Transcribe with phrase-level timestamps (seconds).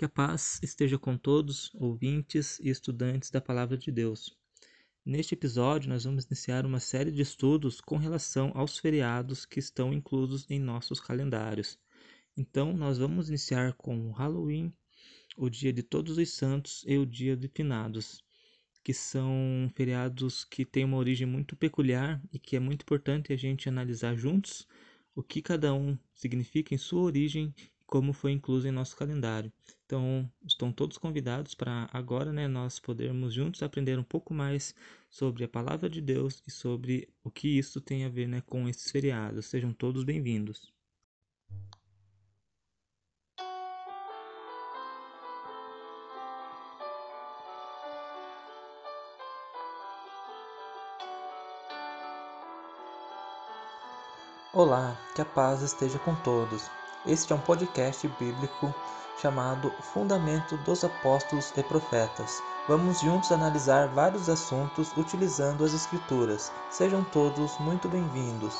[0.00, 4.34] Que a paz esteja com todos, ouvintes e estudantes da Palavra de Deus.
[5.04, 9.92] Neste episódio, nós vamos iniciar uma série de estudos com relação aos feriados que estão
[9.92, 11.78] inclusos em nossos calendários.
[12.34, 14.72] Então, nós vamos iniciar com o Halloween,
[15.36, 18.24] o Dia de Todos os Santos e o Dia de Finados,
[18.82, 23.36] que são feriados que têm uma origem muito peculiar e que é muito importante a
[23.36, 24.66] gente analisar juntos
[25.14, 27.54] o que cada um significa em sua origem
[27.90, 29.52] como foi incluso em nosso calendário.
[29.84, 34.72] Então, estão todos convidados para agora né, nós podermos juntos aprender um pouco mais
[35.10, 38.68] sobre a palavra de Deus e sobre o que isso tem a ver né, com
[38.68, 39.46] esses feriados.
[39.46, 40.72] Sejam todos bem-vindos.
[54.54, 56.70] Olá, que a paz esteja com todos.
[57.06, 58.74] Este é um podcast bíblico
[59.18, 62.42] chamado Fundamento dos Apóstolos e Profetas.
[62.68, 66.52] Vamos juntos analisar vários assuntos utilizando as Escrituras.
[66.70, 68.54] Sejam todos muito bem-vindos.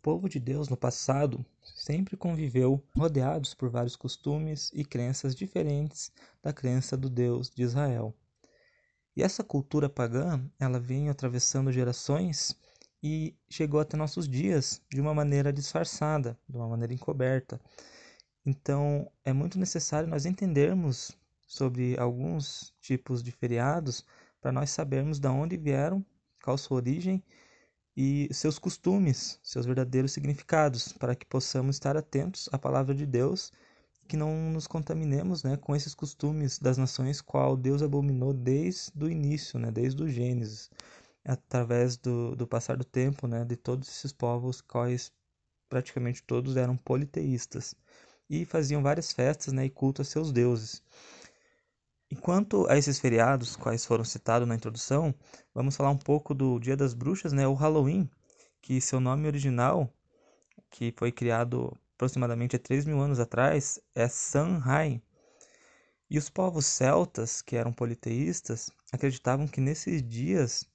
[0.00, 1.44] povo de Deus no passado
[1.80, 8.14] sempre conviveu rodeados por vários costumes e crenças diferentes da crença do Deus de Israel.
[9.16, 12.54] E essa cultura pagã, ela vem atravessando gerações
[13.02, 17.58] e chegou até nossos dias de uma maneira disfarçada, de uma maneira encoberta.
[18.44, 24.04] Então, é muito necessário nós entendermos sobre alguns tipos de feriados
[24.38, 26.04] para nós sabermos de onde vieram,
[26.44, 27.24] qual sua origem
[28.02, 33.52] e seus costumes, seus verdadeiros significados, para que possamos estar atentos à palavra de Deus,
[34.08, 39.10] que não nos contaminemos né, com esses costumes das nações qual Deus abominou desde o
[39.10, 40.70] início, né, desde o Gênesis,
[41.22, 45.12] através do, do passar do tempo, né, de todos esses povos quais
[45.68, 47.74] praticamente todos eram politeístas
[48.30, 50.82] e faziam várias festas né, e culto a seus deuses.
[52.20, 55.14] Enquanto a esses feriados, quais foram citados na introdução,
[55.54, 58.10] vamos falar um pouco do Dia das Bruxas, né, o Halloween,
[58.60, 59.90] que seu nome original,
[60.68, 65.00] que foi criado aproximadamente há 3 mil anos atrás, é Samhain.
[66.10, 70.66] E os povos celtas, que eram politeístas, acreditavam que nesses dias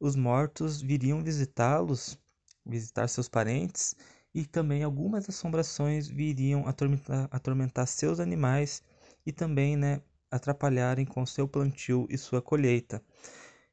[0.00, 2.18] os mortos viriam visitá-los,
[2.64, 3.94] visitar seus parentes,
[4.34, 8.82] e também algumas assombrações viriam atormentar, atormentar seus animais
[9.26, 10.00] e também né,
[10.34, 13.02] atrapalharem com seu plantio e sua colheita.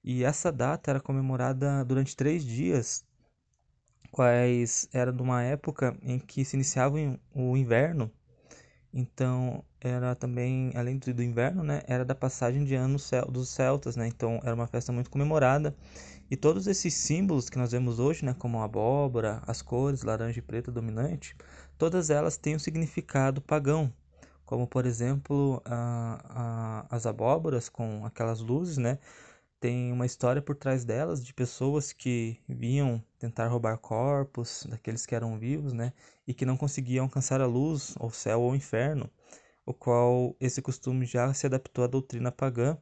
[0.03, 3.05] E essa data era comemorada durante três dias,
[4.11, 6.97] quais era de uma época em que se iniciava
[7.33, 8.11] o inverno.
[8.93, 12.97] Então era também, além do inverno, né, era da passagem de ano
[13.29, 14.07] dos celtas, né?
[14.07, 15.75] Então era uma festa muito comemorada.
[16.29, 20.39] E todos esses símbolos que nós vemos hoje, né, como a abóbora, as cores laranja
[20.39, 21.35] e preta dominante,
[21.77, 23.93] todas elas têm um significado pagão,
[24.51, 28.99] como por exemplo a, a, as abóboras com aquelas luzes, né?
[29.61, 35.15] Tem uma história por trás delas de pessoas que vinham tentar roubar corpos daqueles que
[35.15, 35.93] eram vivos, né?
[36.27, 39.09] E que não conseguiam alcançar a luz, ou céu ou inferno,
[39.65, 42.77] o qual esse costume já se adaptou à doutrina pagã,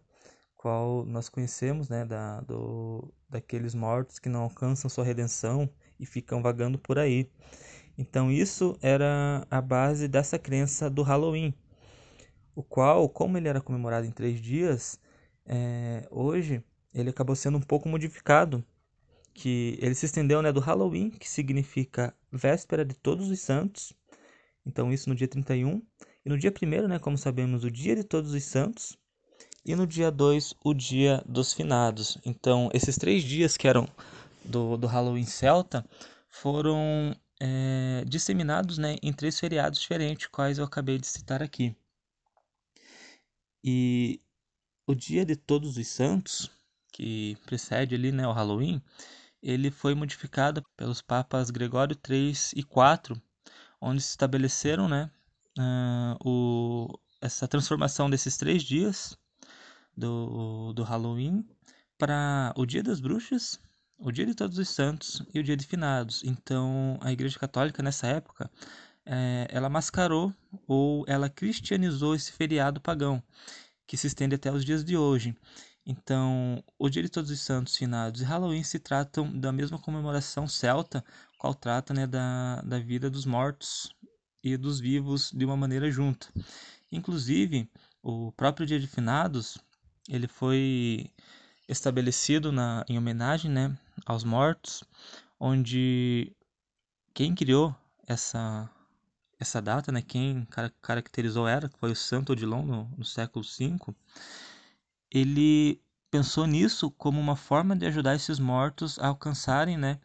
[0.57, 2.03] qual nós conhecemos, né?
[2.05, 5.69] Da, do, daqueles mortos que não alcançam sua redenção
[5.99, 7.31] e ficam vagando por aí.
[7.99, 11.53] Então isso era a base dessa crença do Halloween,
[12.55, 14.97] o qual, como ele era comemorado em três dias,
[15.45, 18.63] é, hoje ele acabou sendo um pouco modificado,
[19.33, 23.91] que ele se estendeu né, do Halloween, que significa véspera de todos os santos,
[24.65, 25.81] então isso no dia 31,
[26.25, 28.97] e no dia 1 né, como sabemos, o dia de todos os santos,
[29.65, 32.17] e no dia 2, o dia dos finados.
[32.25, 33.89] Então, esses três dias que eram
[34.45, 35.85] do, do Halloween celta
[36.29, 41.75] foram é, disseminados né, em três feriados diferentes, quais eu acabei de citar aqui.
[43.63, 44.21] E
[44.85, 46.51] o dia de Todos os Santos,
[46.91, 48.81] que precede ali né, o Halloween,
[49.41, 53.21] ele foi modificado pelos papas Gregório III e IV,
[53.79, 55.09] onde se estabeleceram né,
[55.57, 59.17] uh, o, essa transformação desses três dias
[59.95, 61.47] do, do Halloween
[61.97, 63.59] para o Dia das Bruxas
[63.99, 66.23] o dia de Todos os Santos e o dia de Finados.
[66.23, 68.49] Então, a Igreja Católica nessa época,
[69.05, 70.33] é, ela mascarou
[70.67, 73.21] ou ela cristianizou esse feriado pagão,
[73.85, 75.35] que se estende até os dias de hoje.
[75.85, 80.47] Então, o dia de Todos os Santos, Finados e Halloween se tratam da mesma comemoração
[80.47, 81.03] celta,
[81.37, 83.93] qual trata né, da, da vida dos mortos
[84.43, 86.27] e dos vivos de uma maneira junta.
[86.91, 87.69] Inclusive,
[88.01, 89.57] O próprio Dia de Finados,
[90.07, 91.11] ele foi
[91.67, 94.83] estabelecido na, em homenagem né, aos mortos,
[95.39, 96.35] onde
[97.13, 97.75] quem criou
[98.07, 98.69] essa,
[99.39, 100.47] essa data, né, quem
[100.81, 103.77] caracterizou ela, foi o Santo Odilon no, no século V,
[105.11, 105.81] ele
[106.11, 109.99] pensou nisso como uma forma de ajudar esses mortos a alcançarem né,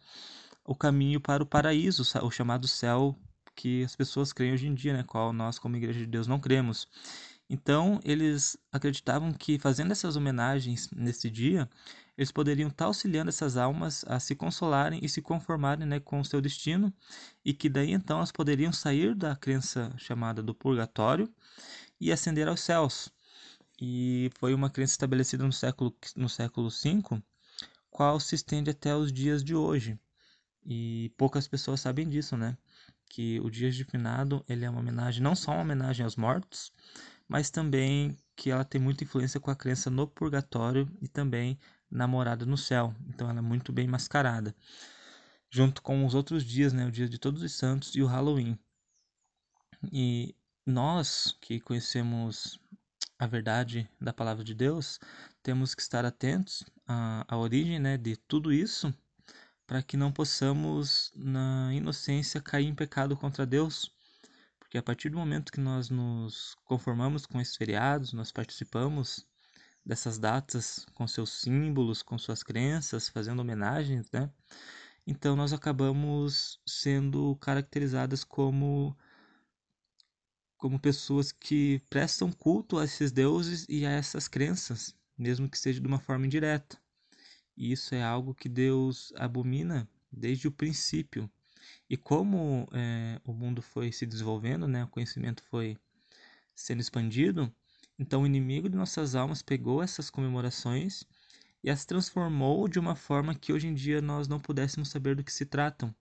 [0.64, 3.17] o caminho para o paraíso, o chamado céu
[3.55, 6.41] que as pessoas creem hoje em dia, né, qual nós como Igreja de Deus não
[6.41, 6.88] cremos.
[7.49, 11.69] Então, eles acreditavam que fazendo essas homenagens nesse dia,
[12.16, 16.25] eles poderiam estar auxiliando essas almas a se consolarem e se conformarem né, com o
[16.25, 16.93] seu destino,
[17.44, 21.28] e que daí então elas poderiam sair da crença chamada do purgatório
[22.00, 23.12] e ascender aos céus.
[23.81, 27.22] E foi uma crença estabelecida no século, no século V,
[27.90, 29.99] qual se estende até os dias de hoje.
[30.64, 32.56] E poucas pessoas sabem disso, né?
[33.08, 36.72] Que o Dias de Finado ele é uma homenagem, não só uma homenagem aos mortos,
[37.28, 41.58] mas também que ela tem muita influência com a crença no purgatório e também
[41.94, 42.94] na morada no céu.
[43.08, 44.55] Então ela é muito bem mascarada.
[45.50, 48.58] Junto com os outros dias, né, o dia de Todos os Santos e o Halloween.
[49.93, 50.35] E
[50.67, 52.58] nós que conhecemos
[53.19, 54.99] a verdade da palavra de Deus,
[55.43, 58.93] temos que estar atentos à, à origem né, de tudo isso,
[59.67, 63.94] para que não possamos, na inocência, cair em pecado contra Deus
[64.75, 69.25] porque a partir do momento que nós nos conformamos com esses feriados, nós participamos
[69.84, 74.31] dessas datas com seus símbolos, com suas crenças, fazendo homenagens, né?
[75.06, 78.96] Então nós acabamos sendo caracterizadas como
[80.56, 85.78] como pessoas que prestam culto a esses deuses e a essas crenças, mesmo que seja
[85.78, 86.78] de uma forma indireta.
[87.54, 91.31] E isso é algo que Deus abomina desde o princípio.
[91.88, 95.76] E como é, o mundo foi se desenvolvendo, né, o conhecimento foi
[96.54, 97.54] sendo expandido,
[97.99, 101.05] então o inimigo de nossas almas pegou essas comemorações
[101.62, 105.25] e as transformou de uma forma que hoje em dia nós não pudéssemos saber do
[105.25, 105.94] que se tratam.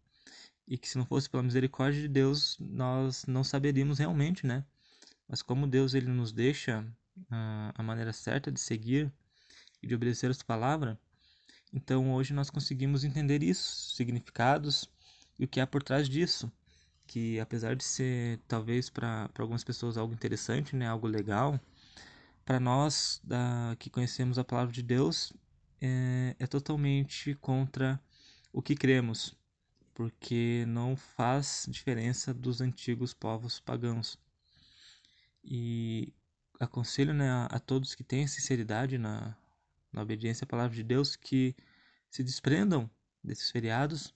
[0.67, 4.65] E que se não fosse pela misericórdia de Deus, nós não saberíamos realmente, né?
[5.27, 6.85] Mas como Deus ele nos deixa
[7.29, 9.11] a, a maneira certa de seguir
[9.81, 10.99] e de obedecer a sua palavra,
[11.71, 14.89] então hoje nós conseguimos entender isso, significados
[15.39, 16.51] e o que há por trás disso.
[17.07, 21.59] Que apesar de ser talvez para algumas pessoas algo interessante, né, algo legal,
[22.45, 25.33] para nós da, que conhecemos a palavra de Deus
[25.81, 28.01] é, é totalmente contra
[28.51, 29.35] o que cremos,
[29.93, 34.17] porque não faz diferença dos antigos povos pagãos.
[35.43, 36.13] E
[36.59, 39.35] aconselho né, a, a todos que têm sinceridade na,
[39.91, 41.55] na obediência à palavra de Deus que
[42.09, 42.89] se desprendam
[43.23, 44.13] desses feriados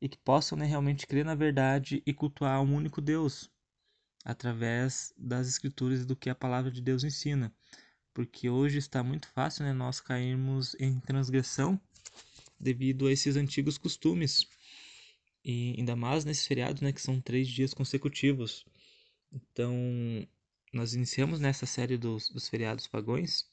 [0.00, 3.50] e que possam né, realmente crer na verdade e cultuar um único Deus
[4.28, 7.50] através das escrituras e do que a palavra de Deus ensina.
[8.12, 11.80] Porque hoje está muito fácil né, nós cairmos em transgressão
[12.60, 14.46] devido a esses antigos costumes.
[15.42, 18.66] E ainda mais nesses feriados, né, que são três dias consecutivos.
[19.32, 19.74] Então,
[20.74, 23.46] nós iniciamos nessa série dos, dos feriados pagões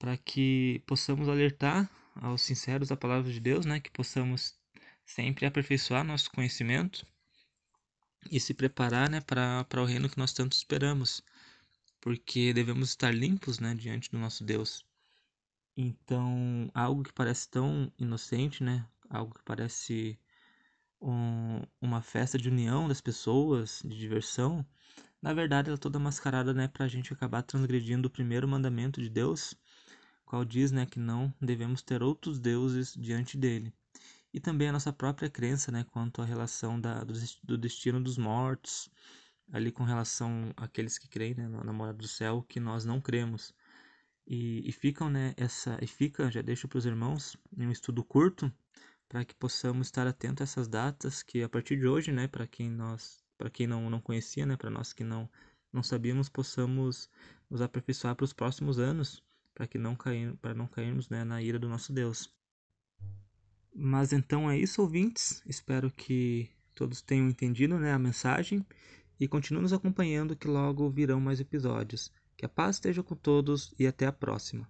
[0.00, 4.52] para que possamos alertar aos sinceros da palavra de Deus, né, que possamos
[5.04, 7.06] sempre aperfeiçoar nosso conhecimento
[8.28, 11.22] e se preparar né, para o reino que nós tanto esperamos,
[12.00, 14.84] porque devemos estar limpos né, diante do nosso Deus.
[15.76, 20.18] Então, algo que parece tão inocente, né, algo que parece
[21.00, 24.66] um, uma festa de união das pessoas, de diversão,
[25.22, 29.00] na verdade ela é toda mascarada né, para a gente acabar transgredindo o primeiro mandamento
[29.00, 29.54] de Deus,
[30.24, 33.72] qual diz né, que não devemos ter outros deuses diante dele
[34.32, 37.04] e também a nossa própria crença né, quanto à relação da,
[37.42, 38.90] do destino dos mortos,
[39.52, 43.52] ali com relação àqueles que creem né, na morada do céu, que nós não cremos.
[44.26, 48.52] E, e ficam né, essa e fica, já deixo para os irmãos, um estudo curto
[49.08, 52.46] para que possamos estar atentos a essas datas que a partir de hoje, né, para
[52.46, 55.28] quem nós, para quem não, não conhecia, né, para nós que não
[55.72, 57.08] não sabíamos, possamos
[57.48, 59.22] nos aperfeiçoar para os próximos anos,
[59.54, 62.32] para que não cair, para não cairmos né, na ira do nosso Deus.
[63.74, 65.42] Mas então é isso, ouvintes.
[65.46, 68.64] Espero que todos tenham entendido né, a mensagem
[69.18, 72.12] e continuem nos acompanhando que logo virão mais episódios.
[72.36, 74.68] Que a paz esteja com todos e até a próxima.